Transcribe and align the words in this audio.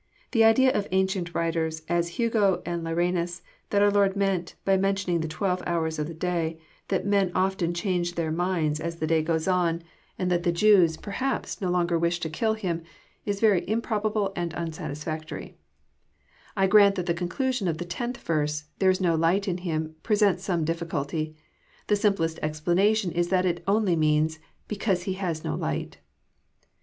The 0.31 0.43
idea 0.43 0.73
of 0.73 0.87
ancient 0.91 1.35
writers, 1.35 1.83
as 1.87 2.17
Hugo 2.17 2.63
and 2.65 2.83
Ly 2.83 2.89
ranas, 2.91 3.43
that 3.69 3.83
our 3.83 3.91
Lord 3.91 4.15
meant, 4.15 4.55
by 4.65 4.75
mentioning 4.75 5.19
the 5.21 5.27
twelve 5.27 5.61
hours 5.67 5.99
of 5.99 6.07
the 6.07 6.15
day, 6.15 6.57
that 6.87 7.05
men 7.05 7.31
often 7.35 7.71
change 7.71 8.15
their 8.15 8.31
minds 8.31 8.79
as 8.79 8.95
the 8.95 9.05
day 9.05 9.21
goes 9.21 9.47
on. 9.47 9.83
248 10.17 10.17
EXPOsrroRT 10.17 10.17
thoughts. 10.17 10.19
mad 10.19 10.29
tbat 10.31 10.43
the 10.43 10.51
Jews, 10.51 10.97
periiaps, 10.97 11.61
no 11.61 11.69
longer 11.69 11.99
wished 11.99 12.23
to 12.23 12.29
kill 12.31 12.53
Him, 12.55 12.81
Is 13.27 13.39
very 13.39 13.61
improbftble 13.67 14.33
and 14.35 14.55
unsatisfiMstorf. 14.55 15.53
I 16.57 16.65
grant 16.65 16.95
that 16.95 17.05
the 17.05 17.13
conclnslon 17.13 17.69
of 17.69 17.77
the 17.77 17.85
tenth 17.85 18.25
yerse," 18.25 18.63
there 18.79 18.89
Is 18.89 19.01
no 19.01 19.13
light 19.13 19.47
In 19.47 19.59
him," 19.59 19.93
presents 20.01 20.43
some 20.43 20.65
dlfficolty. 20.65 21.35
The 21.85 21.95
simplest 21.95 22.39
explana 22.41 22.95
tion 22.95 23.11
Is, 23.11 23.27
that 23.27 23.45
It 23.45 23.63
only 23.67 23.95
means, 23.95 24.39
becaose 24.67 25.03
he 25.03 25.13
has 25.13 25.43
no 25.43 25.53
light." 25.53 25.99